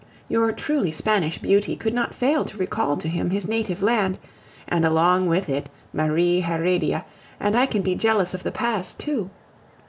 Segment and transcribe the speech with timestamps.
[0.27, 4.17] Your truly Spanish beauty could not fail to recall to him his native land,
[4.67, 7.05] and along with it Marie Heredia,
[7.39, 9.29] and I can be jealous of the past too.